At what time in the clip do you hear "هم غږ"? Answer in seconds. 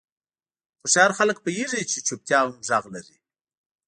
2.43-2.85